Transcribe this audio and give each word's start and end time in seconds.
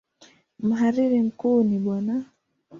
Mhariri 0.59 1.21
mkuu 1.27 1.63
ni 1.67 1.77
Bw. 1.83 1.87